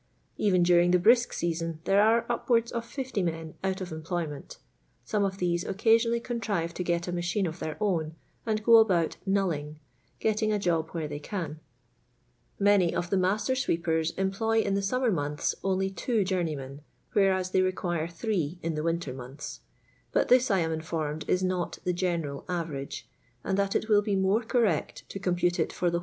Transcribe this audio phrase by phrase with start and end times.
[0.39, 4.57] Eren during the brisk season there are upwards of 60 men out of employment;
[5.05, 9.17] some of these occasionally contrive to g«t a machine of their own, and go about"
[9.29, 9.75] knulling,"—
[10.19, 11.59] getting a job where they can.
[12.57, 16.81] Many of the master sweepen employ in the summer months only two journeymen,
[17.13, 19.59] whereas they require three in' the winter months;
[20.11, 23.07] but this, I am informed, is not the general average,
[23.43, 25.61] and that it will be more correct to compute it for the whole trade, in
[25.61, 25.99] the proportion of two and a half to two.